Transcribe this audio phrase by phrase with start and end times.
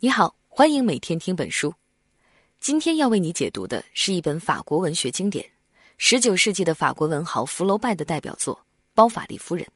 [0.00, 1.74] 你好，欢迎每天听本书。
[2.60, 5.44] 今天要为你解读的是一本法国文学经典——
[5.98, 8.54] 十九世纪的法国文豪福楼拜的代表作
[8.94, 9.66] 《包法利夫人》。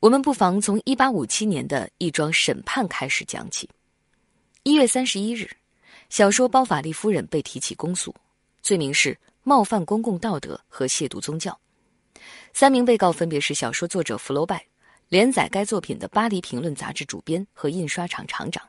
[0.00, 3.68] 我们不妨从一八五七年的一桩审判开始讲起。
[4.62, 5.46] 一月三十一日，
[6.08, 8.14] 小说《包法利夫人》被提起公诉，
[8.62, 11.54] 罪名是冒犯公共道德和亵渎宗教。
[12.54, 14.64] 三名被告分别是小说作者福楼拜、
[15.10, 18.66] 连载该作品的《巴黎评论》杂志主编和印刷厂厂长。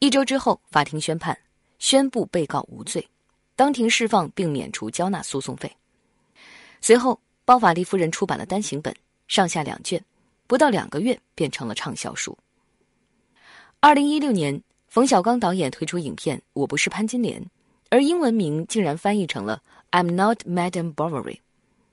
[0.00, 1.38] 一周之后，法庭宣判，
[1.78, 3.06] 宣布被告无罪，
[3.54, 5.70] 当庭释放并免除交纳诉讼费。
[6.80, 8.96] 随后，包法利夫人出版了单行本，
[9.28, 10.02] 上下两卷，
[10.46, 12.36] 不到两个月便成了畅销书。
[13.78, 17.38] 二零一六年，冯小刚导演推出影片《我不是潘金莲》，
[17.90, 19.62] 而英文名竟然翻译成了
[20.00, 21.34] 《I'm Not Madame Bovary》，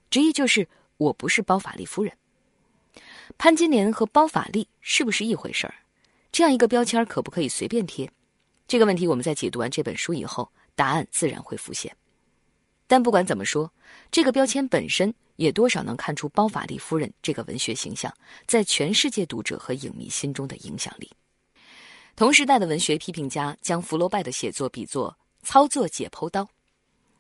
[0.10, 0.66] 直译就是
[0.96, 2.14] “我不是包法利夫人”。
[3.38, 5.74] 潘金莲和包法利是不是一回事儿？
[6.38, 8.08] 这样一个标签可不可以随便贴？
[8.68, 11.92] 这个问题我们在解读完这本书以后，答案自然会浮现。
[12.86, 13.74] 但不管怎么说，
[14.12, 18.14] 这个标签本身也多少能看出包法利夫人这个文学形象
[18.46, 21.12] 在全世界读者和影迷心中的影响力。
[22.16, 26.48] 同时代的文学批评家将福楼拜的写作比作操作解剖刀，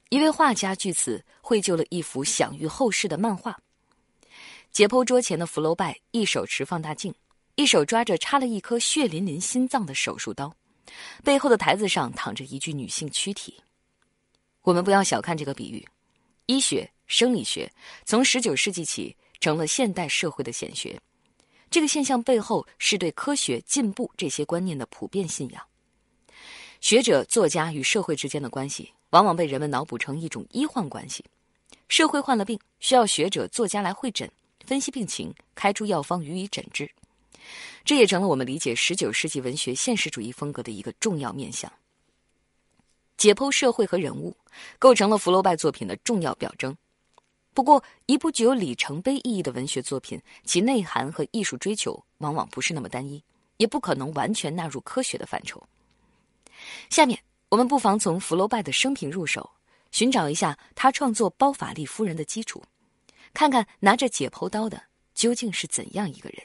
[0.09, 3.58] 一位画家据此绘就了一幅享誉后世的漫画。
[4.72, 7.12] 解剖桌前的福楼拜一手持放大镜。
[7.58, 10.55] 一手抓着插了一颗血淋淋心脏的手术刀，
[11.23, 13.59] 背后的台子上躺着一具女性躯体。
[14.61, 15.83] 我们不要小看这个比喻，
[16.45, 17.72] 医学、生理学
[18.05, 21.02] 从十九世纪起成了现代社会的显学。
[21.72, 25.63] 这个现象背后是对科学进步这些观念的普遍信仰。
[26.80, 31.25] 学者、作家与社会之间的关系，往往被人们脑补成一种医患关系。
[31.88, 34.31] 社会患了病，需要学者、作家来会诊、
[34.63, 36.88] 分析病情，开出药方予以诊治。
[37.86, 41.72] 这也成了我们理解十九世纪文学现实主义风格的一个重要面向。
[43.16, 44.36] 解剖社会和人物，
[44.78, 46.76] 构成了福楼拜作品的重要表征。
[47.54, 53.24] 不过，一部具有里程碑意义的文学作品，其内涵和艺术追求往往不是那么单一，
[53.58, 55.62] 也不可能完全纳入科学的范畴。
[56.92, 59.50] 下面，我们不妨从福楼拜的生平入手，
[59.90, 62.64] 寻找一下他创作《包法利夫人》的基础，
[63.34, 64.80] 看看拿着解剖刀的
[65.16, 66.44] 究竟是怎样一个人。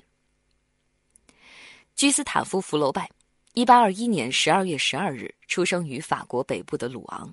[1.95, 3.09] 居斯塔夫·福楼拜，
[3.55, 7.33] 一八二一年十二月十二日出生于法国北部的鲁昂，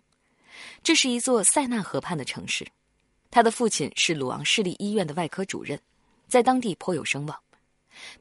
[0.84, 2.68] 这是一座塞纳河畔的城市。
[3.31, 5.80] 他的父亲是鲁昂市立医院的外科主任，
[6.28, 7.40] 在当地颇有声望。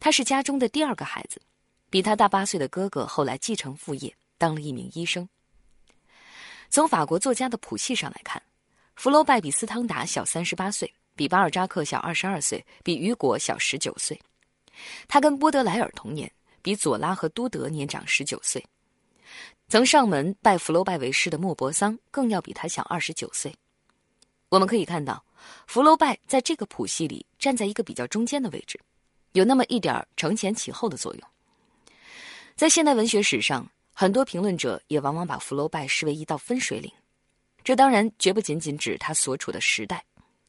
[0.00, 1.40] 他是家中的第二个孩子，
[1.90, 5.28] 比他大八岁的哥哥后来继承父业，当了一名医生。
[6.70, 8.42] 从法国作家的谱系上来看，
[8.96, 14.18] 福楼拜比斯汤达小三十八岁，比巴尔扎克小二十二岁，比雨果小十九岁。
[15.06, 16.30] 他跟波德莱尔同年，
[16.62, 18.64] 比左拉和都德年长十九岁。
[19.68, 23.54] 曾上门拜福楼拜为师的莫泊桑更要比他小二十九岁。
[24.48, 25.22] 我们可以看到，
[25.66, 28.80] 福楼拜在这个谱系里站在一个比较中间的位置，
[29.32, 31.22] 有那么一点承前启后的作用。
[32.56, 36.90] 在现代文学史上，很多评论者也往往把福楼拜视为一道分水岭。
[37.62, 40.02] 这当然绝不仅仅指他所处的时代，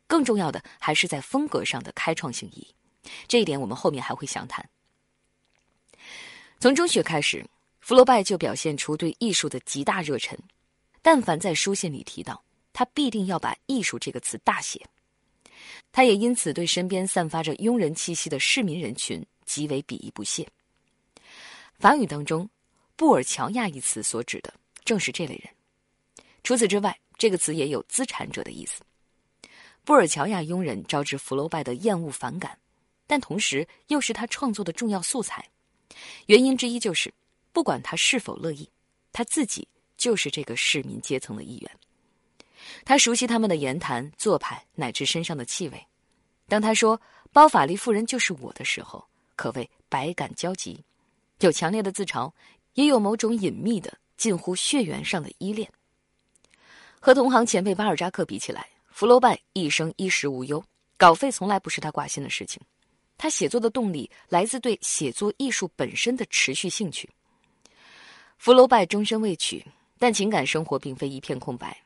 [0.07, 2.73] 更重要的还是在风格上的开创性意义。
[3.27, 4.67] 这一点我们后面还会详谈。
[6.59, 7.45] 从中学开始，
[7.79, 10.37] 福楼拜就表现出对艺术的极大热忱，
[11.01, 12.43] 但凡在书信里提到，
[12.73, 14.85] 他必定要把“艺术”这个词大写。
[15.91, 20.47] 他也因此对身边散发着庸人气息的市民人群极为鄙夷不屑。
[21.79, 22.47] 法语当中
[22.95, 25.49] ，“布尔乔亚”一词所指的正是这类人。
[26.43, 28.81] 除此之外，这个词也有资产者的意思。
[29.85, 32.57] 布尔乔亚庸人招致福楼拜的厌恶反感。
[33.09, 35.43] 但同时又是他创作的重要素材，
[36.27, 37.11] 原因之一就是，
[37.51, 38.69] 不管他是否乐意，
[39.11, 41.71] 他自己就是这个市民阶层的一员。
[42.85, 45.87] 他熟悉他们的言谈、做派乃至身上的气味。
[46.47, 47.01] 当他说
[47.33, 49.03] “包法利夫人就是我的时候”，
[49.35, 50.85] 可谓百感交集，
[51.39, 52.31] 有强烈的自嘲，
[52.75, 55.67] 也有某种隐秘的、近乎血缘上的依恋。
[56.99, 60.63] 和同行前辈巴尔扎克比起来，福楼拜一生衣食无忧，
[60.95, 62.61] 稿费从来不是他挂心的事情。
[63.19, 67.07] 他写作的动力来自对写作艺术本身的持续兴趣。
[68.37, 69.61] 福楼拜终身未娶，
[69.99, 71.77] 但情感生活并非一片空白。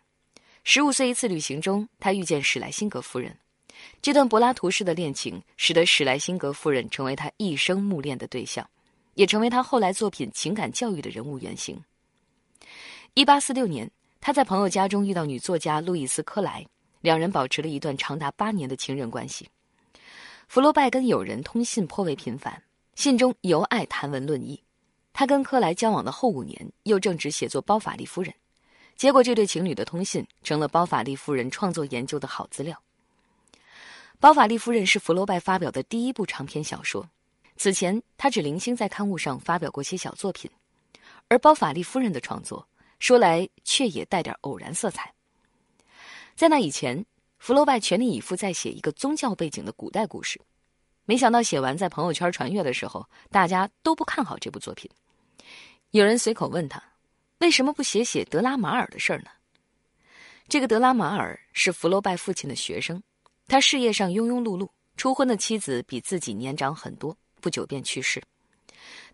[0.64, 3.36] 十五岁一次旅行中，他遇见史莱辛格夫人，
[4.00, 8.70] 这段柏拉图式的恋情使得史莱辛格夫人成为他一生慕恋的对象，
[9.16, 11.84] 也成为他后来作品情感教育的人物原型。
[13.16, 13.90] 一八四六年，
[14.22, 16.64] 他在朋友家中遇到女作家路易斯·科莱，
[17.02, 19.50] 两人保持了一段长达八年的情人关系。
[20.54, 22.62] 福楼拜跟友人通信颇为频繁，
[22.94, 24.62] 信中由爱谈文论艺。
[25.12, 28.32] 他跟克莱交往的后五年，又正值写作《包法利夫人》，
[28.96, 32.80] 结果这对情侣的通信成了包法利夫人创作研究的好资料。
[34.20, 37.10] 《包法利夫人》是福楼拜发表的第一部长篇小说，
[37.58, 40.52] 此前他只零星在刊物上发表过些小作品，
[41.30, 42.68] 而《包法利夫人》的创作
[43.00, 45.12] 说来却也带点偶然色彩。
[46.36, 47.04] 在那以前，
[47.44, 50.40] 福楼拜全力以赴在写一个宗教背景的古代故事，
[51.04, 54.90] 没想到写完在朋友圈传阅的时候，大家都不看好这部作品。
[55.92, 56.82] 有人随口问他
[57.40, 59.30] ：“为什么不写写德拉马尔的事儿呢？”
[60.48, 63.04] 这个德拉马尔是福楼拜父亲的学生，
[63.46, 68.24] 他事业上庸庸碌碌，初婚的妻子比自己年长很多，不久便去世。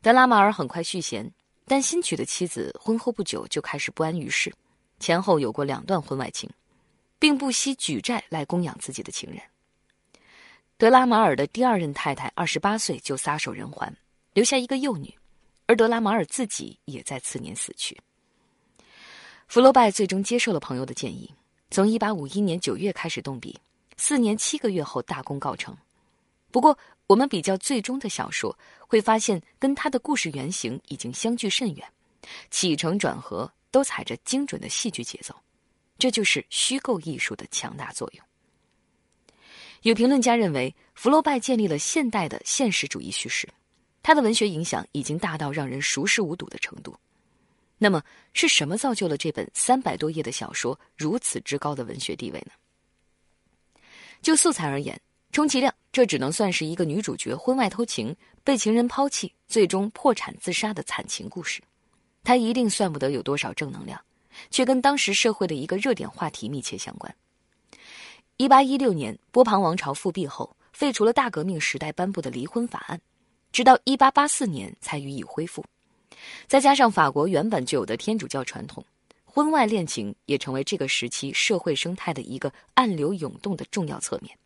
[0.04, 1.34] 德拉马尔很快续弦，
[1.66, 4.54] 但新娶的妻子婚后不久就开始不安于世，
[5.00, 6.48] 前后有过两段婚外情，
[7.19, 9.39] 并不惜举债来供养自己的情人。
[10.77, 13.94] 德拉马尔的第二任太太二十八岁就撒手人寰，
[14.33, 15.13] 留下一个幼女。
[15.68, 17.95] 而德拉马尔自己也在次年死去。
[19.48, 21.31] 福楼拜最终接受了朋友的建议，
[21.69, 23.60] 从一八五一年九月开始动笔，
[23.95, 25.77] 四年七个月后大功告成。
[26.50, 26.75] 不过，
[27.06, 31.88] 我们比较最终的小说，会发现跟他的故事原型已经相距甚远，
[32.50, 35.36] 起承转合都踩着精准的戏剧节奏，
[36.00, 38.25] 这就是虚构艺术的强大作用。
[39.84, 43.48] 有评论家认为，福楼拜建立了现代的现实主义叙事。
[44.01, 46.98] 他的文学影响已经大到让人熟视无睹的程度。
[47.78, 48.01] 那么，
[48.34, 52.51] 是什么造就了这本三百多页的小说如此之高的文学地位呢？
[54.22, 55.00] 就素材而言，
[55.31, 61.62] 充其量这只能算是一个女主角婚外偷情、被情人抛弃、最终破产自杀的惨情故事。
[62.22, 64.01] 它一定算不得有多少正能量，
[64.50, 67.13] 却跟当时社会的一个热点话题密切相关。
[68.38, 73.00] 一八一六年，波旁王朝复辟后，废除了大革命时代颁布的离婚法案。
[73.51, 75.65] 直到一八八四年才予以恢复，
[76.47, 78.86] 再加上法国原本就有的天主教传统，
[79.25, 84.38] 婚外恋情也成为这个时期社会生态的一个暗流涌动的重要侧面。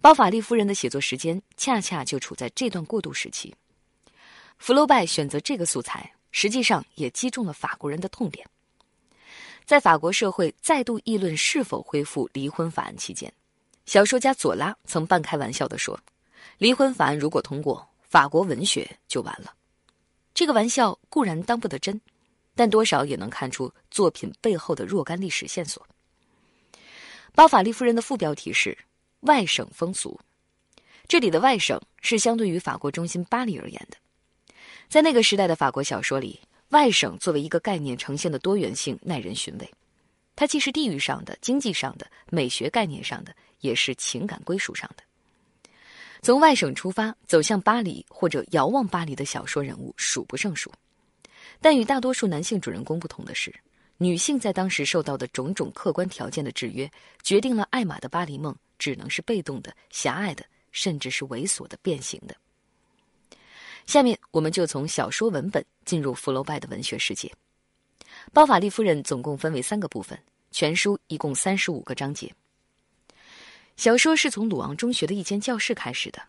[0.00, 3.54] 包法利夫人的写作时间恰恰就处在这段过渡时期。
[4.58, 8.44] 福楼拜选择这个素材，实际上也击中了法国人的痛点。
[9.64, 13.32] 在法国社会再度议论是否恢复离婚法案期间，
[13.86, 15.98] 小说家左拉曾半开玩笑地说。
[16.58, 19.54] 离婚法案如果通过，法国文学就完了。
[20.34, 22.00] 这个玩笑固然当不得真，
[22.54, 25.84] 但多少也能看出作品背后的若干历史线索。
[27.34, 28.76] 包法利夫人的副标题是
[29.20, 30.20] “外省风俗”，
[31.08, 33.96] 这里的外省是相对于法国中心巴黎而言的。
[34.88, 36.38] 在那个时代的法国小说里，
[36.74, 39.70] 外省作为一个概念呈现的多元性耐人寻味。
[40.34, 45.04] 它既是地域上的、经济上的、美学概念上的，也是情感归属上的。
[46.20, 50.72] 从外省出发走向巴黎或者遥望巴黎的小说人物数不胜数，
[51.60, 53.54] 但与大多数男性主人公不同的是，
[53.96, 56.90] 女性在当时受到的种种客观条件的制约，
[57.22, 62.34] 决定了艾玛的巴黎梦只能是被动的、狭隘的，甚至是猥琐的、变形的。
[63.86, 67.28] 下面我们就从小说文本进入福楼拜的文学世界。
[68.32, 70.18] 《包法利夫人》总共分为三个部分，
[70.50, 72.32] 全书一共三十五个章节。
[73.76, 76.22] 小说是从鲁昂中学的一间教室开始的。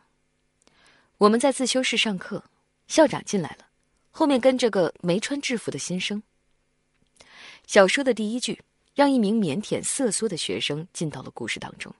[1.17, 2.43] 我们在自修室上课，
[2.87, 3.65] 校长进来了，
[4.11, 6.21] 后面跟着个没穿制服的新生。
[7.65, 8.61] 小说的第一句
[8.93, 11.93] 让一名腼腆瑟缩的学生进到了故事当中。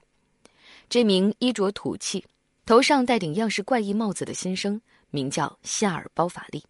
[0.88, 2.24] 这名衣着土气、
[2.66, 6.64] 头上戴顶样式怪异帽子的新生名叫夏尔·包法利。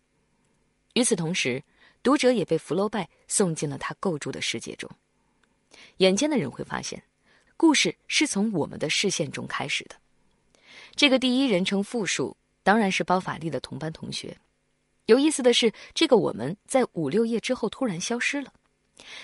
[0.94, 1.62] 与此同时，
[2.02, 4.90] 读者也被福楼拜送进了他构筑的世界中。
[5.98, 7.02] 眼尖的人会发现。
[7.58, 9.96] 故事是从我们的视线中开始的。
[10.94, 14.36] 这个第一人称复数当然是包法利的同班同学。
[15.06, 18.52] 有意思的是，这个我们在五六页之后突然消失了，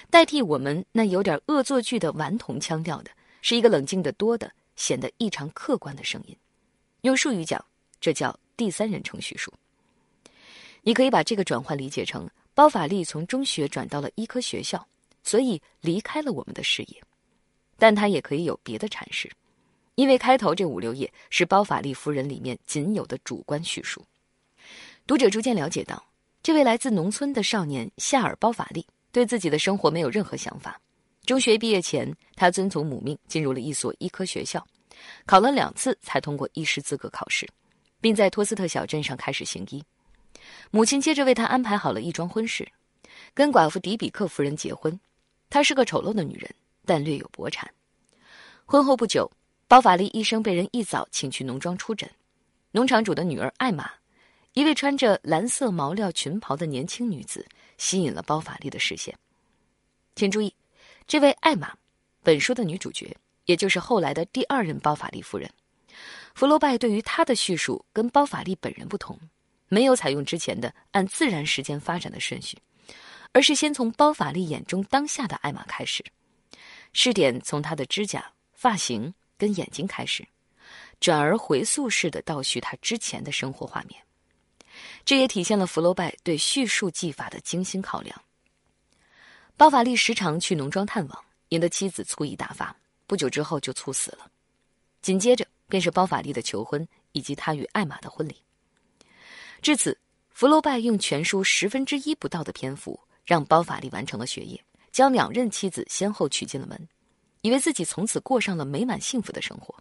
[0.08, 3.10] 代替我们那有点恶作剧的顽童腔调的，
[3.42, 6.34] 是一个冷静的多的、显得异常客观的声音。
[7.02, 7.62] 用术语讲，
[8.00, 9.52] 这叫第三人称叙述。
[10.82, 14.86] 你可以把这个转换理解成包法利从中学转到了医科学校，
[15.22, 17.02] 所以离开了我们的视野。
[17.78, 19.30] 但他也可以有别的阐释，
[19.96, 24.04] 因为开头这五六页是包法利夫人里面仅有的主观叙述。
[25.06, 26.04] 读者逐渐了解到，
[26.42, 30.80] 这位来自农村的少年夏尔·包法利对自己的生活没有任何想法。
[31.24, 34.64] 中学毕业前，他遵从母命进入了一所医科学校，
[35.26, 37.48] 考了两次才通过医师资格考试，
[38.02, 39.82] 并在托斯特小镇上开始行医。
[40.70, 42.70] 母亲接着为他安排好了一桩婚事，
[43.32, 45.00] 跟寡妇迪比克夫人结婚。
[45.48, 46.54] 她是个丑陋的女人。
[46.84, 47.72] 但略有薄产。
[48.64, 49.30] 婚后不久，
[49.68, 52.10] 包法利医生被人一早请去农庄出诊。
[52.72, 53.88] 农场主的女儿艾玛，
[54.54, 57.46] 一位穿着蓝色毛料裙袍的年轻女子
[57.78, 59.16] 吸引了包法利的视线。
[60.16, 60.52] 请注意，
[61.06, 61.72] 这位艾玛，
[62.20, 65.48] 本书的女主角，也就是后来的第二任包法利夫人。
[66.34, 69.18] 福楼拜对于他的叙述跟包法利本人不同，
[69.68, 72.58] 没有采用之前的按自然时间发展的顺序，
[73.32, 76.04] 而是先从包法利眼中当下的艾玛开始，
[76.92, 80.26] 试点从他的指甲、发型跟眼睛开始，
[81.00, 84.00] 转而回溯式的倒叙他之前的生活画面。
[85.04, 88.22] 这也体现了福楼拜对叙述技法的精心考量。
[89.56, 92.74] 包法利时常去农庄探望，引得妻子醋意大发，
[93.06, 94.30] 不久之后就猝死了。
[95.02, 98.36] 紧接着便是包法利的求婚以及他与艾玛的婚礼。
[99.62, 99.98] 至此，
[100.28, 106.88] 福楼拜用全书十分之一不到的篇幅，让包法利完成了学业，将两任妻子先后娶进了门，
[107.40, 109.74] 以为自己从此过上了美满幸福的生活。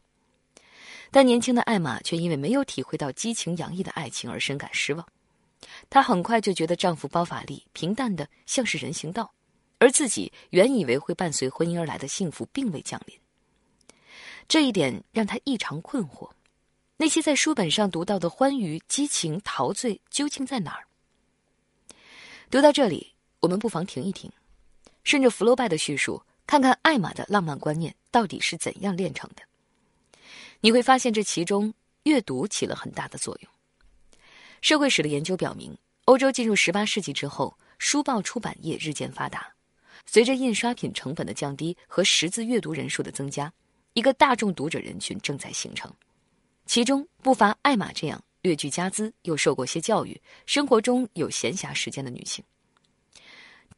[1.12, 5.05] 但年轻的艾玛却因为没有体会到激情洋溢的爱情而深感失望。
[5.89, 9.29] 她很快就觉得丈夫包法利平淡的像是人行道，
[9.77, 13.20] 而自己原以为会伴随婚姻而来的幸福并未降临。
[14.51, 16.29] 这一点让他异常困惑：
[16.98, 20.84] 那些在书本上读到的欢愉、激情、陶醉究竟在哪儿？
[22.50, 24.29] 读到这里，我们不妨停一停，
[25.05, 29.43] 顺着福楼拜的叙述，看看艾玛的浪漫观念到底是怎样炼成的。
[30.60, 33.50] 你会发现，这其中阅读起了很大的作用。
[34.60, 39.53] 社会史的研究表明，欧洲进入十八世纪之后，书报出版业日渐发达。
[40.05, 43.53] 随着印刷品成本的降低和识字阅读人数的增加，
[43.93, 45.91] 一个大众读者人群正在形成。
[46.65, 52.43] 其中不乏艾玛这样略具家资又受过些教育、生活中有闲暇时间的女性。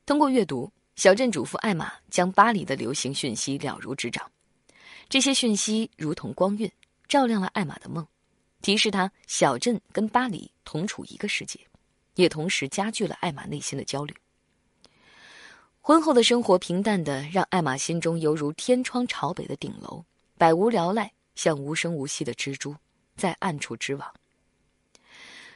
[0.05, 4.29] 通过阅读，小镇主妇艾玛将巴黎的流行讯息了如指掌。
[5.09, 6.71] 这些讯息如同光晕，
[7.07, 8.05] 照亮了艾玛的梦，
[8.61, 11.59] 提示她小镇跟巴黎同处一个世界，
[12.15, 14.13] 也同时加剧了艾玛内心的焦虑。
[15.85, 20.01] 婚后的生活平淡的让艾玛心中犹如天窗朝北的顶楼，
[20.37, 22.73] 百无聊赖，像无声无息的蜘蛛
[23.17, 24.09] 在暗处织网。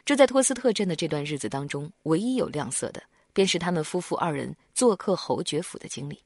[0.04, 6.22] 住在托斯特镇的这段日子当中，唯一有亮色的，便是他们夫妇二人做客侯爵府的经历。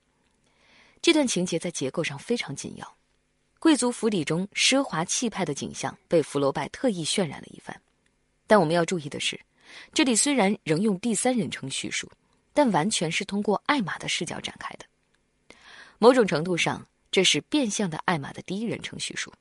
[0.99, 2.95] 这段情节在结构上非常紧要。
[3.59, 7.79] 贵族府邸中奢华气派的景象被福楼拜特意渲染了一番，
[8.47, 9.39] 但我们要注意的是，
[9.93, 12.11] 这里虽然仍用第三人称叙述，
[12.53, 14.85] 但完全是通过艾玛的视角展开的。
[15.97, 19.33] 某种程度上，这是变相的艾玛的第一人称叙述，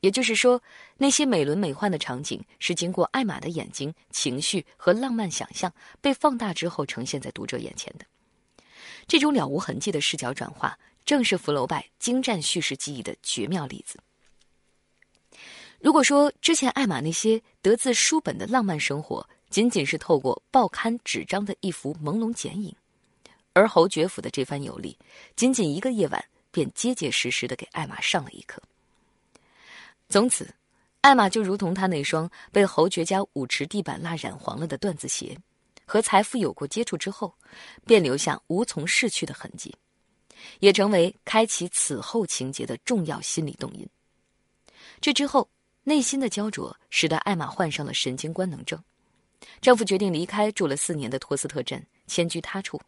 [0.00, 0.62] 也就是说，
[0.96, 8.04] 那些美轮美奂的场景是经过艾玛的眼睛、情绪和浪漫想象被放大之后呈现在读者眼前的。
[9.06, 10.78] 这种了无痕迹的视角转化。
[11.04, 13.98] 正是福楼拜精湛叙事技艺的绝妙例子。
[15.80, 22.74] 如果说之前艾玛那些得自书本的浪漫生活，仅仅是透过报刊纸张的一幅朦胧剪影，
[23.52, 24.96] 而侯爵府的这番游历，
[25.36, 28.62] 仅仅一个夜晚便结结实实的给艾玛上了一课。
[30.08, 30.54] 从此，
[31.00, 35.38] 艾玛就如同他那双被侯爵家舞池地板蜡染黄了的缎子鞋，
[35.84, 37.34] 和财富有过接触之后，
[37.86, 39.74] 便留下无从逝去的痕迹。
[40.60, 43.84] 也成为开启此后情节的重要心理动因。
[45.00, 45.50] 这之后，
[45.82, 48.80] 内心的焦灼使得艾玛患上了神经官能症，
[49.60, 52.80] 丈夫决定离开住了四年的托斯特镇，迁居他处。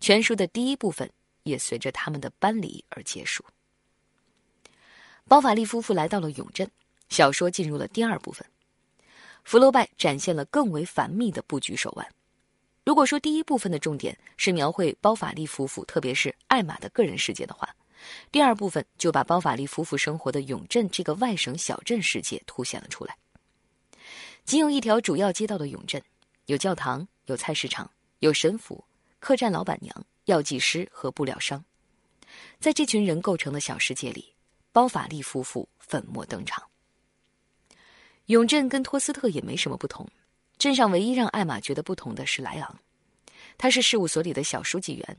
[0.00, 1.10] 全书的第一部分
[1.42, 3.44] 也随着他们的搬离而结束。
[5.28, 6.70] 包法利夫妇来到了永镇，
[7.08, 8.46] 小说进入了第二部分。
[9.44, 12.06] 福楼拜展现了更为繁密的布局手腕。
[12.84, 17.74] 如果说第一部分的重点是描绘包法利夫妇，特别是艾玛的个人世界的话，
[18.30, 23.16] 第二部分就把包法利夫妇生活的永镇这个外省小镇世界凸显了出来。
[24.44, 26.02] 仅有一条主要街道的永镇，
[26.46, 28.84] 有教堂，有菜市场，有神府、
[29.18, 31.64] 客栈老板娘、药剂师和布料商，
[32.58, 34.34] 在这群人构成的小世界里，
[34.72, 36.62] 包法利夫妇粉墨登场。
[38.26, 40.08] 永镇跟托斯特也没什么不同。
[40.58, 42.78] 镇上唯一让艾玛觉得不同的是莱昂，
[43.58, 45.18] 他是事务所里的小书记员。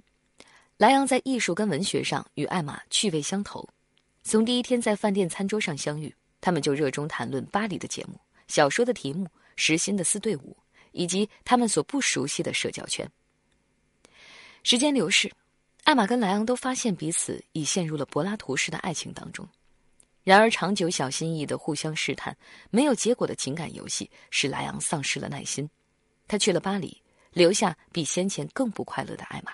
[0.78, 3.68] 莱昂在艺术跟文学上与艾玛趣味相投，
[4.24, 10.56] 从第一天在饭店餐桌上相遇，他们就热衷谈论巴黎的节目、小说的题目、时新的四对五，
[10.92, 13.10] 以及他们所不熟悉的社交圈。
[14.64, 15.32] 时间流逝，
[15.84, 19.48] 艾玛跟莱昂都发现彼此已陷入了柏拉图式的爱情当中。
[20.24, 22.36] 然而，长久小心翼翼的互相试探、
[22.70, 25.70] 没有结果的情感游戏，使莱昂丧失了耐心。
[26.30, 27.02] 他去了巴黎，
[27.34, 29.52] 留下比先前更不快乐的艾玛。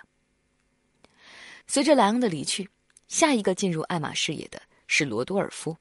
[1.65, 2.69] 随着莱昂的离去，
[3.07, 5.75] 下一个进入艾玛视野的是罗多尔夫。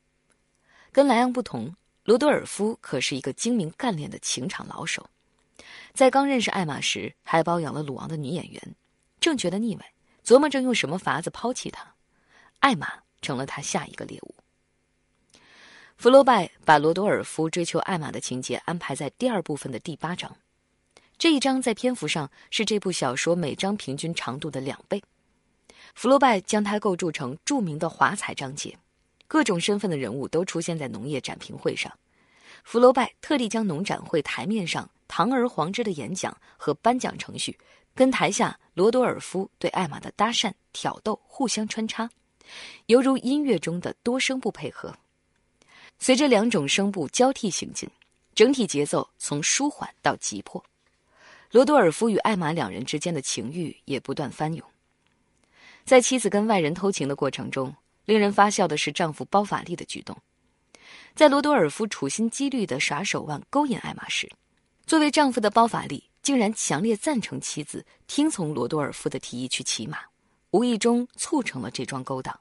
[0.90, 1.74] 跟莱昂不同，
[2.08, 5.10] 罗多尔夫可是一个精明干练的情场老手，
[5.92, 8.74] 在刚认识艾玛时，还包养了鲁昂的女演员。
[9.20, 9.92] 正觉得腻歪，
[10.24, 11.96] 琢磨着用什么法子抛弃她，
[12.60, 14.34] 艾玛成了他下一个猎物。
[15.98, 20.34] 福楼拜把罗多尔夫追求艾玛的情节安排在第二部分的第八章，
[21.18, 25.02] 这一章在篇幅上是这部小说每章平均长度的两倍。
[25.94, 28.78] 福楼拜将它构筑成著名的华彩章节。
[29.28, 31.92] 各种身份的人物都出现在农业展评会上，
[32.64, 37.56] 福楼拜特地将农展会台面上堂而皇之的演讲和颁奖程序，
[37.94, 42.08] 跟台下罗多尔夫对艾玛的搭讪挑逗互相穿插，
[42.86, 44.96] 犹如音乐中的多声部配合。
[45.98, 47.86] 随着两种声部交替行进，
[48.34, 50.64] 整体节奏从舒缓到急迫，
[51.50, 54.66] 罗多尔夫与艾玛两人之间的情欲也不断翻涌。
[55.84, 57.74] 在妻子跟外人偷情的过程中。
[58.08, 60.16] 令人发笑的是，丈夫包法利的举动，
[61.14, 64.26] 在罗多尔夫处心积虑的耍手腕勾引艾玛时，
[64.86, 69.98] 作为丈夫的包法利竟然强烈赞成妻子听从罗多尔夫的提议去骑马，
[70.52, 72.34] 无意中促成了这桩勾当。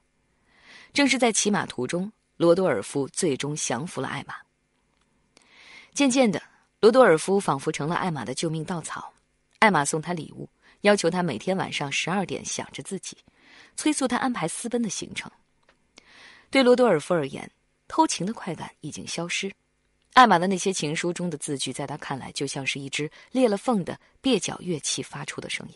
[0.94, 4.36] 正是在骑马途中，罗多尔夫最终降服了艾玛。
[5.92, 6.42] 渐渐的，
[6.80, 9.12] 罗多尔夫仿佛成了艾玛的救命稻草。
[9.58, 10.48] 艾玛送他礼物，
[10.80, 13.18] 要求他每天晚上十二点想着自己，
[13.76, 15.30] 催促他安排私奔的行程。
[16.50, 17.50] 对罗多尔夫而言，
[17.86, 19.52] 偷情的快感已经消失。
[20.14, 25.74] 艾玛的那些情书中的字句，在他看来就像是一只裂了缝的蹩脚乐器发出的声音，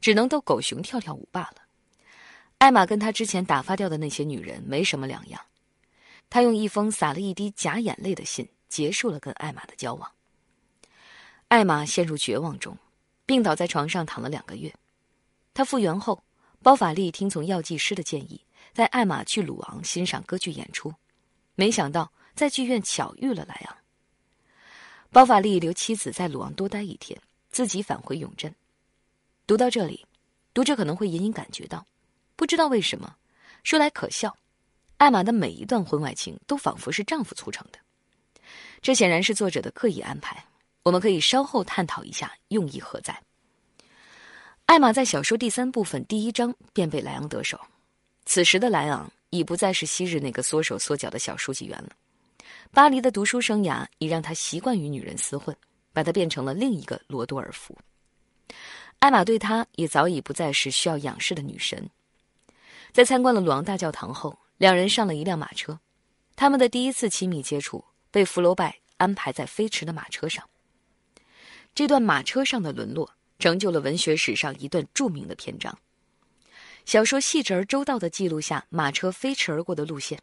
[0.00, 1.56] 只能逗狗熊跳跳舞罢了。
[2.58, 5.40] 艾玛跟他之前打发掉的那些女人没什么两样。
[6.30, 10.10] 他用一封洒了一滴假眼泪的信结束了跟艾玛的交往。
[11.48, 12.76] 艾玛陷入绝望中，
[13.26, 14.72] 病倒在床上躺了两个月。
[15.52, 16.22] 他复原后，
[16.62, 18.40] 包法利听从药剂师的建议。
[18.72, 20.92] 带艾玛去鲁昂欣赏歌剧演出，
[21.54, 23.76] 没想到在剧院巧遇了莱昂。
[25.10, 28.52] 包法利留妻子在鲁昂多待一天，自己返回永镇。
[29.46, 30.04] 读到这里，
[30.52, 31.86] 读者可能会隐隐感觉到，
[32.34, 33.14] 不知道为什么，
[33.62, 34.36] 说来可笑，
[34.96, 37.78] 艾玛的每一段婚外情都仿佛是丈夫促成的。
[38.82, 40.44] 这显然是作者的刻意安排，
[40.82, 43.22] 我们可以稍后探讨一下用意何在。
[44.66, 47.60] 艾玛在小说第三部分第一章便被莱昂得手。
[48.26, 51.90] 此时的莱昂已不再是昔日那个缩手缩脚的小书记员了，
[52.72, 55.54] 巴黎的读书生涯已让他习惯与女人厮混，
[55.92, 57.76] 把他变成了另一个罗多尔夫。
[59.00, 61.90] 艾玛对他也早已不再是需要仰视的女神。
[62.92, 65.78] 在参观了鲁昂大教堂后，两人上了一辆马车，
[66.36, 70.48] 他们的第一次亲密接触被福楼拜安排在飞驰的马车上。
[71.74, 75.76] 这段马车上的沦落，成就了文学史上一段著名的篇章。
[76.84, 80.20] 小说细致而周到地记录下马车飞驰而过的路线，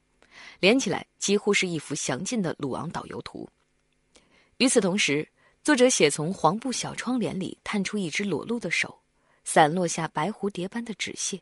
[0.60, 3.50] 连起来几乎是一幅详尽的鲁昂导游图。
[4.58, 5.28] 与此同时，
[5.64, 9.00] 作者写从黄布小窗帘里探出一只裸露的手，
[9.44, 11.42] 散落下白蝴蝶般的纸屑，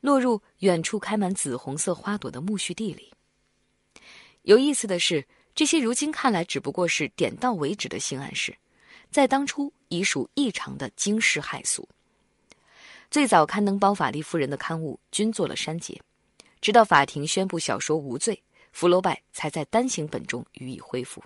[0.00, 3.12] 落入远处开满紫红色花朵的苜蓿地里。
[4.42, 8.56] 有意思的是，这些如今看来只不过是点到为止的性暗示，
[9.10, 11.88] 在当初已属异常的惊世骇俗。
[13.10, 16.00] 最早刊登包法利夫人的刊物均做了删节，
[16.60, 18.42] 直到法庭宣布小说无罪，
[18.72, 21.22] 福楼拜才在单行本中予以恢复。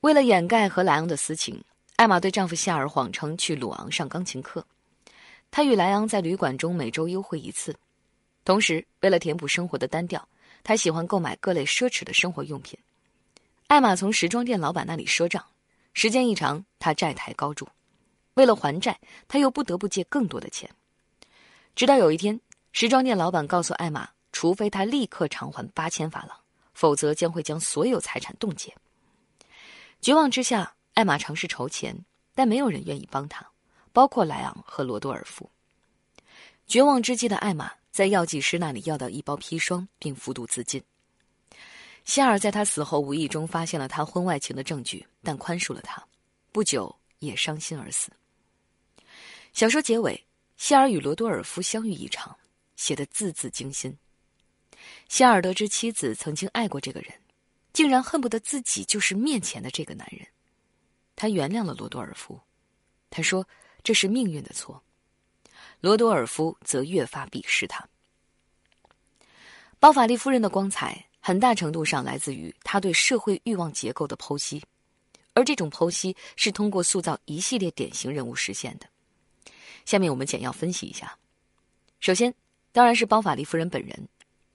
[0.00, 1.62] 为了掩盖和莱昂的私情，
[1.96, 4.64] 艾玛对丈夫夏尔谎称去鲁昂上钢琴课。
[5.50, 7.76] 她与莱昂在旅馆中每周幽会一次，
[8.44, 10.26] 同时为了填补生活的单调，
[10.62, 12.78] 她喜欢购买各类奢侈的生活用品。
[13.66, 15.44] 艾玛从时装店老板那里赊账，
[15.92, 17.68] 时间一长，她债台高筑。
[18.40, 18.98] 为了还债，
[19.28, 20.70] 他又不得不借更多的钱。
[21.76, 22.40] 直到有一天，
[22.72, 26.34] 时装店老板告诉艾玛，除非他立刻偿还八千法郎，
[26.72, 28.74] 否则将会将所有财产冻结。
[30.00, 31.94] 绝望之下，艾玛尝试筹钱，
[32.34, 33.46] 但没有人愿意帮他，
[33.92, 35.50] 包括莱昂和罗多尔夫。
[36.66, 40.82] 绝望之际的艾玛在药剂师那里要到一包砒霜，并服毒自尽。
[42.06, 46.02] 希尔在他死后无意中发现了他婚外情的证据，但宽恕了他。
[46.52, 48.10] 不久，也伤心而死。
[49.52, 50.24] 小说结尾，
[50.56, 52.36] 希尔与罗多尔夫相遇一场，
[52.76, 53.96] 写得字字惊心。
[55.08, 57.12] 希尔得知妻子曾经爱过这个人，
[57.72, 60.26] 竟然恨不得自己就是面前的这个男人。
[61.16, 62.40] 他原谅了罗多尔夫，
[63.10, 63.46] 他说
[63.82, 64.82] 这是命运的错。
[65.80, 67.86] 罗多尔夫则越发鄙视他。
[69.78, 74.62] 包法利夫人的光彩很大程度上来自于他对社会欲望结构的剖析，
[75.34, 78.86] 而这种剖析是通过塑造一系列典型人物实现的。
[79.84, 81.16] 下面我们简要分析一下。
[82.00, 82.34] 首先，
[82.72, 84.08] 当然是包法利夫人本人。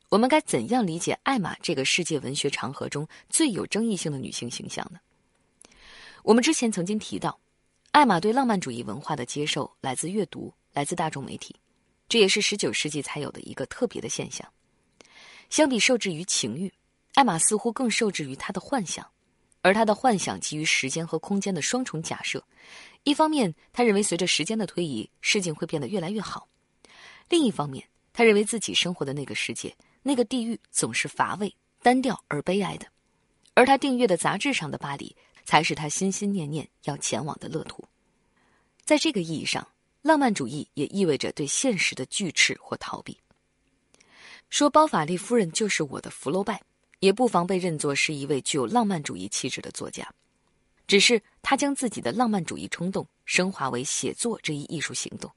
[0.10, 5.00] 我们该怎样理解艾玛这个世界文学长河中最有争议性的女性形象呢？
[6.24, 7.38] 我们之前曾经提到，
[7.92, 11.56] 艾玛对浪漫主义文化的接受来自阅读，来自大众媒体，
[12.08, 14.48] 这也是十九世纪才有的一个特别的现象。
[15.50, 16.72] 相比受制于情欲，
[17.16, 19.06] 艾玛似乎更受制于她的幻想，
[19.62, 22.44] 而她的幻想基于时间和空间的双重假设。
[23.06, 26.50] 一方面，他认为随着时间的推移，事情会变得越来越好；
[27.30, 29.74] 另一方面，他认为自己生活的那个世界。
[30.02, 32.88] 那个地狱总是乏味、单调而悲哀的，
[33.54, 37.84] 而他订阅的杂志上的巴黎，才是他心心念念要前往的乐土。
[38.84, 39.68] 在这个意义上，
[40.02, 43.16] 浪漫主义也意味着对现实的拒斥或逃避。
[44.50, 46.62] 说包法利夫人就是我的福楼拜，
[47.00, 50.12] 也不妨被认作是一位具有浪漫主义气质的作家，
[50.88, 55.32] 只是他将自己的浪漫主义冲动升华为写作这一艺术行动。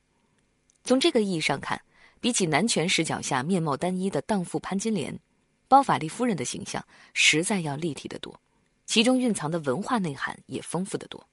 [0.84, 1.80] 从这个意义上看。
[2.20, 5.16] 比起男权视角下面貌单一的荡妇潘金莲，
[5.68, 6.84] 包法利夫人的形象
[7.14, 8.40] 实在要立体的多，
[8.86, 11.24] 其中蕴藏的文化内涵也丰富的多。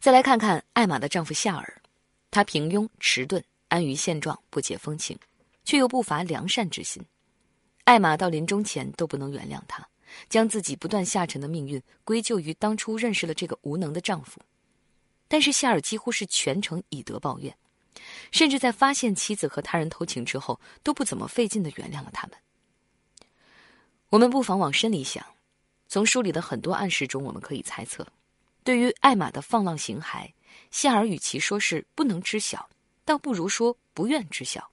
[0.00, 1.80] 再来看看艾玛的丈夫夏尔，
[2.32, 5.16] 他平庸迟钝，安于现状，不解风情，
[5.64, 7.00] 却又不乏良善之心。
[7.84, 9.87] 艾玛到临终前都不能原谅他，
[10.28, 14.40] 将自己不断下沉的命运归咎于当初认识了这个无能的丈夫。
[15.28, 17.54] 但是夏尔几乎是全程以德报怨。
[18.30, 22.36] 甚至在发现妻子和他人偷情之后，都不怎么费劲的原谅了他们。
[24.10, 25.24] 我们不妨往深里想，
[25.88, 28.06] 从书里的很多暗示中，我们可以猜测，
[28.62, 30.32] 对于艾玛的放浪形骸，
[30.70, 32.70] 夏尔与其说是不能知晓，
[33.04, 34.70] 倒不如说不愿知晓。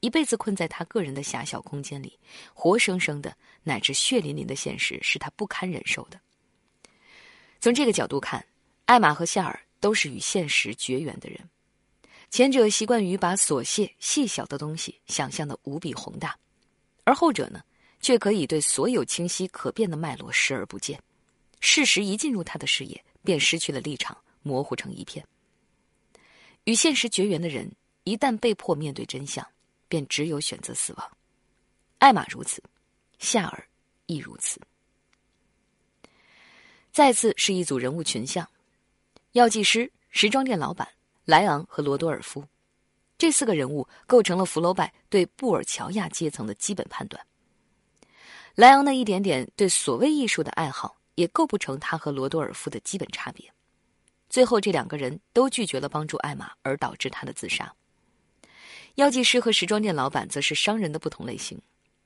[0.00, 2.18] 一辈子困在他个人的狭小空间里，
[2.54, 6.20] 活生生的乃至血淋淋的现实，是他不堪忍受的。
[7.60, 8.46] 从这个角度看，
[8.84, 11.40] 艾玛和夏尔都是与现实绝缘的人。
[12.30, 16.36] 前者习惯于把琐屑细小的东西想象的无比宏大，
[17.04, 17.62] 而后者呢，
[18.00, 21.00] 却可以对所有清晰可变的脉络视而不见。
[21.60, 25.24] 事实一进入他的视野，便失去了立场，模糊成一片。
[26.64, 27.70] 与现实绝缘的人，
[28.02, 29.46] 一旦被迫面对真相，
[29.88, 31.10] 便只有选择死亡。
[31.98, 32.62] 艾玛如此，
[33.24, 33.66] 夏尔
[34.06, 34.60] 亦如此。
[36.92, 38.48] 再次是一组人物群像：
[39.32, 40.86] 药剂师、时装店老板。
[41.24, 42.44] 莱昂和罗多尔夫，
[43.16, 47.26] 这四个人物构成了福楼拜对布尔乔亚阶层的基本判断。
[48.54, 53.50] 莱昂那一点点对所谓艺术的爱好，也构不成他和罗多尔夫的基本差别。
[54.28, 57.74] 最后，这两个人都拒绝了帮助艾玛，而导致他的自杀。
[58.96, 61.58] 药剂师和时装店老板则是商人的不同类型，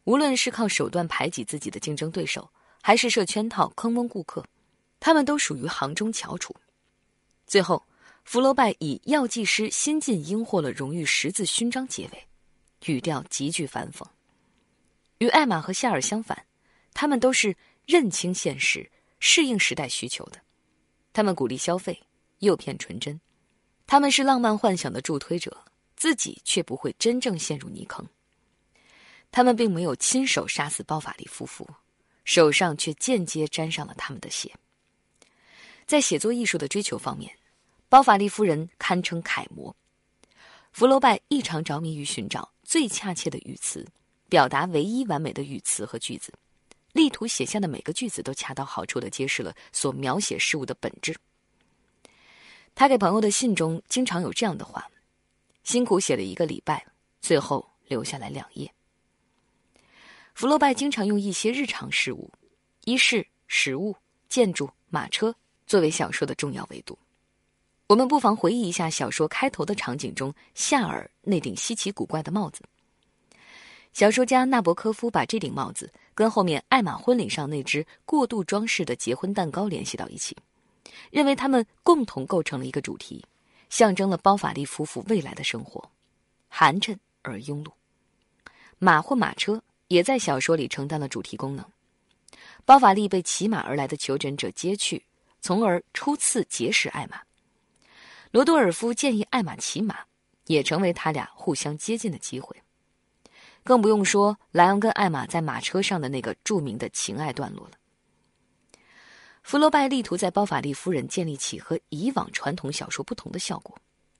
[0.09, 4.43] 无论是靠手段排挤自己的竞争对手，还是设圈套坑蒙顾客，
[4.99, 6.57] 他们都属于行中翘楚。
[7.47, 7.85] 最后。
[8.25, 12.29] 福楼拜以药剂师新晋应获了荣誉十字勋章结尾，
[12.85, 14.05] 语调极具反讽。
[15.17, 16.45] 与艾玛和夏尔相反，
[16.93, 20.39] 他们都是认清现实、适应时代需求的。
[21.15, 21.99] 他们鼓励消费，
[22.41, 23.19] 诱骗纯真。
[23.87, 25.57] 他们是浪漫幻想的助推者，
[25.97, 28.07] 自己却不会真正陷入泥坑。
[29.31, 31.69] 他们并没有亲手杀死包法利夫妇，
[32.25, 34.55] 手上却间接沾上了他们的血。
[35.87, 37.33] 在写作艺术的追求方面。
[37.91, 39.75] 包法利夫人堪称楷模，
[40.73, 43.89] 福楼拜异常着迷于寻找最恰切的语词，
[44.29, 46.31] 表达唯一完美的语词和句子，
[46.93, 51.17] 力图写下的每个句子都恰到好处的揭示了所描写事物的本质。
[52.75, 54.87] 他给朋友的信中经常有这样的话
[55.65, 56.87] ：“辛苦写了一个礼拜，
[57.23, 58.71] 最后留下来两页。”
[60.39, 62.31] 福楼拜经常用一些日常事物，
[62.85, 63.97] 衣饰、食物、
[64.29, 65.35] 建筑、马车
[65.67, 66.97] 作为小说的重要维度。
[67.89, 72.63] 我们不妨回忆一下小说开头的场景中夏尔那顶稀奇古怪的帽子。
[73.93, 80.37] 小说家纳博科夫把这顶帽子跟后面艾玛婚礼上那只过度装饰的结婚蛋糕联系到一起，
[81.11, 83.25] 认为他们共同构成了一个主题，
[83.71, 85.91] 象征了包法利夫妇未来的生活，
[86.49, 87.73] 寒碜而庸碌。
[88.79, 91.65] 马或马车也在小说里承担了主题功能。
[92.65, 95.05] 包法利被骑马而来的求诊者接去，
[95.41, 97.21] 从而初次结识艾玛。
[98.31, 100.01] 罗多尔夫建议艾玛骑马，
[100.47, 102.55] 也成为他俩互相接近的机会。
[103.65, 107.73] 更不用说莱昂跟艾玛在马车上的那个著名的情爱段落了。
[109.43, 113.75] 福楼拜力图在包法利夫人建立起和以往传统小说不同的效果，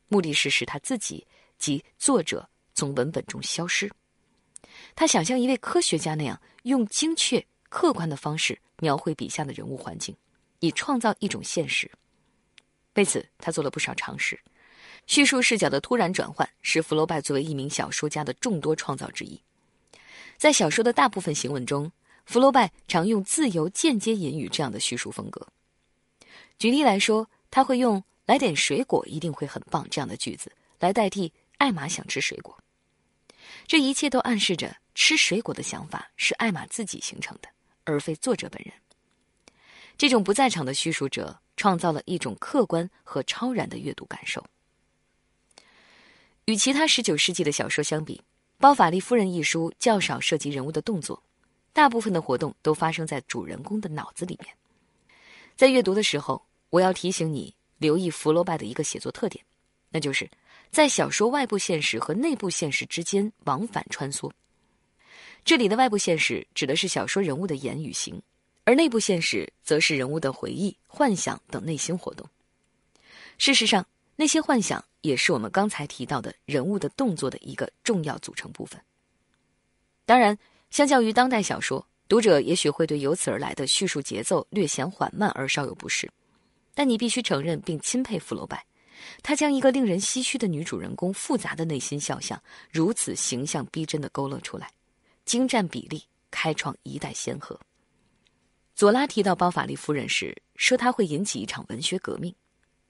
[0.09, 1.27] 目的是使他自己
[1.59, 3.91] 及作者从文本中消失。
[4.95, 10.17] 他想像一位科学家那样，用精确客观的方式描绘笔下的人物环境，
[10.61, 11.91] 以创造一种现实。
[12.95, 14.39] 为此，他做了不少尝试。
[15.07, 19.41] 叙述视角的突然转换是福楼拜作为一名小说家的众多创造之一。
[20.37, 21.91] 在小说的大部分行文中，
[22.27, 25.47] 福楼拜常用自由间接引语这样的叙述风格。
[26.59, 32.59] 举例来说，他会用“来点水果一定会很棒”这样的句子来代替艾玛想吃水果。
[33.69, 37.51] 这一切都暗示着吃水果的想法是艾玛自己形成的，
[37.85, 38.73] 而非作者本人。
[39.99, 44.43] 这种不在场的叙述者创造了一种客观和超然的阅读感受。
[46.47, 48.17] 与其他十九世纪的小说相比，
[48.57, 51.23] 《包法利夫人》一书较少涉及人物的动作，
[51.75, 54.57] 大部分的活动都发生在主人公的脑子里面。
[55.57, 59.45] 在阅读的时候，我要提醒你留意福楼拜的一个写作特点，
[59.91, 60.31] 那就是
[60.71, 64.31] 在小说外部现实和内部现实之间往返穿梭。
[65.45, 68.21] 这里的外部现实指的是小说人物的言与行。
[68.65, 72.29] 而内部现实则是人物的回忆、幻想等内心活动。
[73.39, 78.79] 事实上，那些幻想也是我们刚才提到的人物的动作的一个重要组成部分。
[80.05, 80.37] 当然，
[80.69, 86.07] 相较于当代小说，读者也许会对由此而来的叙述节奏略显缓慢而稍有不适。
[86.75, 88.63] 但你必须承认并钦佩福楼拜，
[89.23, 94.71] 他将一个令人唏嘘的女主人公复杂的内心肖像如此形象逼真的勾勒出来，
[95.25, 97.59] 精湛比例，开创一代先河。
[98.75, 102.35] 左拉提到包法利夫人时，说她会引起一场文学革命。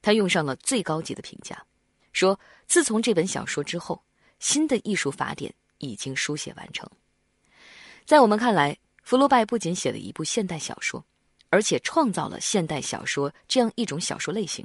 [0.00, 1.60] 他用上了最高级的评价，
[2.12, 4.00] 说自从这本小说之后，
[4.38, 6.88] 新的艺术法典已经书写完成。
[8.06, 11.04] 在我们看来，福楼拜不仅写了一部现代小说，
[11.50, 14.64] 而且创造了现代小说这样一种小说类型，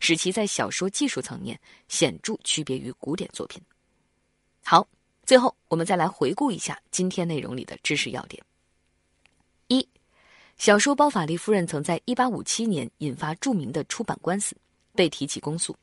[0.00, 1.58] 使其在小说技术层面
[1.88, 3.60] 显著区别于古典作品。
[4.64, 4.86] 好，
[5.24, 8.42] 最后我们再来回顾一下今天内容里的知识要点。
[9.68, 9.88] 一。
[10.56, 14.56] 小说《包法利夫人》曾在1857年引发著名的出版官司，
[14.92, 15.76] 被提起公诉，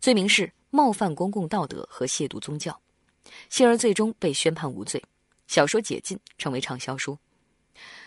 [0.00, 2.80] 罪名是冒犯公共道德和亵渎宗教，
[3.50, 5.04] 幸而最终被宣判无罪，
[5.46, 7.18] 小说解禁，成为畅销书。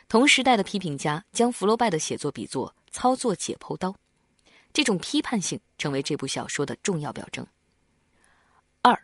[0.08, 3.96] 同时代的批评家将福楼拜的写作比作“操作解剖刀”，
[4.74, 7.46] 这种批判性成为这部小说的重要表征。
[8.82, 8.94] 二，《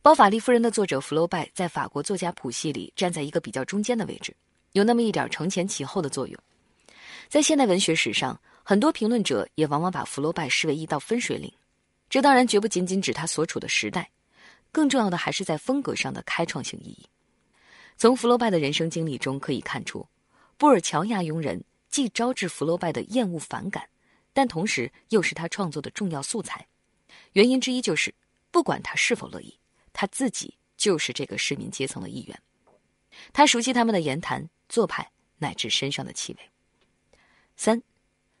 [0.00, 4.34] 包法利夫人》的作者福楼拜在法国作家谱系里站在一个比较中间的位置。
[4.72, 6.38] 有那么一点承前启后的作用，
[7.28, 11.52] 在现代文学史上，很多评论者也往往把福楼拜视为一道分水岭。
[12.08, 14.10] 这当然绝不仅仅指他所处的时代，
[14.70, 17.06] 更重要的还是在风格上的开创性意义。
[17.98, 20.06] 从福楼拜的人生经历中可以看出，
[20.56, 23.86] 布尔乔亚佣人既招致福楼拜的厌恶反感，
[24.32, 26.66] 但同时又是他创作的重要素材。
[27.32, 28.14] 原因之一就是，
[28.50, 29.58] 不管他是否乐意，
[29.92, 32.40] 他自己就是这个市民阶层的一员。
[33.32, 34.48] 他熟悉他们的言谈。
[34.72, 36.38] 做派乃至身上的气味。
[37.58, 37.82] 三，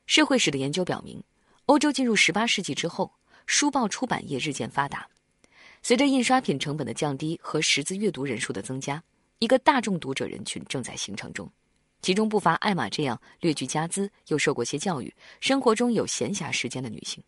[0.06, 1.22] 社会史的研究表明，
[1.66, 3.12] 欧洲进入十八世纪之后，
[3.44, 5.06] 书报出版业日渐发达。
[5.82, 9.04] 随着印刷品成本的降低和识字阅读人数的增加，
[9.40, 11.52] 一个大众读者人群正在形成中，
[12.02, 17.22] 其中不乏艾玛这样略具家资又受过些教育、生活中有闲暇时间的女性。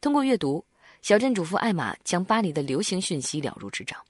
[0.00, 0.64] 通过阅读，
[1.02, 4.00] 小镇主妇艾玛将巴黎的流行讯息了如指掌。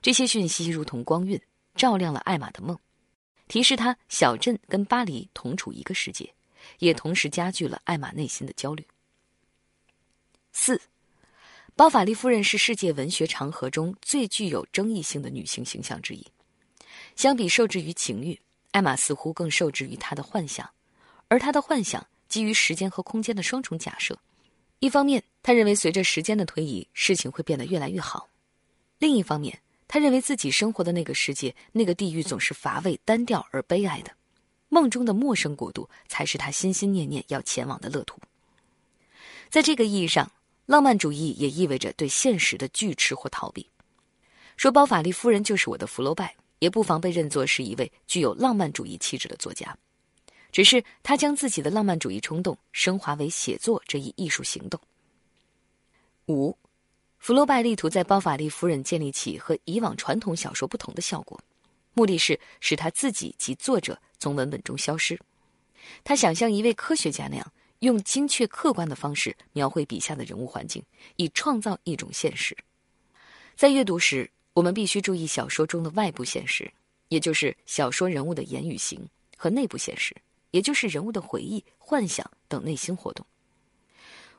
[0.00, 1.40] 这些讯息如同光晕，
[1.74, 2.76] 照亮了艾玛的梦。
[3.48, 6.32] 提示她，小镇跟巴黎同处一个世界，
[6.78, 8.86] 也同时加剧了艾玛内心的焦虑。
[10.52, 10.80] 四，
[11.76, 16.26] 包法利夫人是世界文学长河中最具有争议性的女性形象之一。
[17.14, 18.38] 相比受制于情欲，
[18.72, 20.70] 艾玛似乎更受制于她的幻想，
[21.28, 24.18] 而她的幻想基于时间和空间的双重假设。
[24.78, 28.28] 一方面，她认为随着时间的推移，事情会变得越来越好；
[28.98, 34.12] 另一方面，他认为自己生活的那个世界，那个地狱总是乏味、单调而悲哀的，
[34.68, 38.20] 梦中的陌生国度才是他心心念念要前往的乐土。
[39.48, 40.30] 在这个意义上，
[40.66, 43.70] 浪漫主义也意味着对现实的拒斥或逃避。
[44.58, 49.76] 说包法利夫人就是我的福楼拜，也不妨被认作是一位具有浪漫主义气质的作家，
[50.50, 54.80] 只是他将自己的浪漫主义冲动升华为写作这一艺术行动。
[56.26, 56.56] 五。
[57.20, 61.38] 福楼拜力图在《包法利夫人》建立起和以往传统小说不同的效果，
[61.92, 65.18] 目的是使他自己及作者从文本中消失。
[66.04, 70.80] 他想像一位科学家那样，用精确客观的方式描绘笔下的人物环境，
[71.16, 72.56] 以创造一种现实。
[73.56, 76.68] 在阅读时，我们必须注意小说中的外部现实，
[77.10, 80.12] 也就是小说人物的言语行和内部现实，
[80.50, 83.24] 也就是人物的回忆、幻想等内心活动。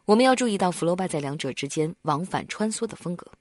[0.04, 3.32] 我们要注意到福楼拜在两者之间往返穿梭的风格。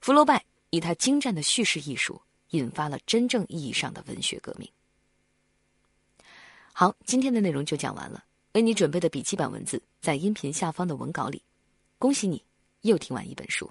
[0.00, 2.18] 福楼拜以他精湛的叙事艺术，
[2.52, 4.66] 引发了真正意义上的文学革命。
[6.72, 8.24] 好，今天的内容就讲完了。
[8.52, 11.42] 为你准备的笔记本文字在音频下方的文稿里。
[11.98, 12.42] 恭喜你，
[12.80, 13.70] 又听完一本书。